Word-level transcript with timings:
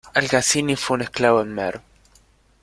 Al-Khazini 0.15 0.75
fue 0.77 0.95
un 0.95 1.01
esclavo 1.03 1.41
en 1.43 1.53
Merv. 1.53 1.81